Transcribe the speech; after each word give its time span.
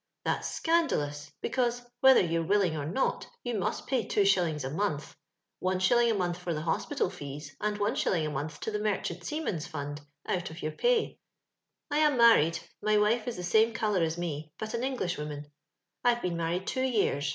That's 0.25 0.49
scandalous, 0.51 1.31
because, 1.43 1.83
whether 1.99 2.23
youYe 2.23 2.47
willing 2.47 2.75
or 2.75 2.87
not, 2.87 3.27
you 3.43 3.53
must 3.53 3.85
pay 3.85 4.03
two 4.03 4.25
shillings 4.25 4.63
a 4.63 4.71
month 4.71 5.15
(one 5.59 5.77
shilling 5.77 6.09
a 6.09 6.15
month 6.15 6.39
for 6.39 6.55
the 6.55 6.63
hospital 6.63 7.07
fees, 7.11 7.55
and 7.61 7.77
one 7.77 7.93
shilling 7.93 8.25
a 8.25 8.31
month 8.31 8.59
to 8.61 8.71
the 8.71 8.79
Merchant 8.79 9.23
Seaman's 9.23 9.67
Fund), 9.67 10.01
out 10.25 10.49
of 10.49 10.57
yoTir 10.57 10.75
pay. 10.75 11.19
I 11.91 11.99
am 11.99 12.17
married: 12.17 12.57
my 12.81 12.97
wife 12.97 13.27
is 13.27 13.35
the 13.35 13.43
same 13.43 13.73
colour 13.75 14.01
as 14.01 14.17
me, 14.17 14.51
but 14.57 14.73
an 14.73 14.83
Englishwoman. 14.83 15.51
I've 16.03 16.23
been 16.23 16.35
married 16.35 16.65
two 16.65 16.81
years. 16.81 17.29